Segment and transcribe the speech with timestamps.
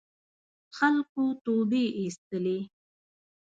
[0.77, 2.57] خلکو توبې اېستلې.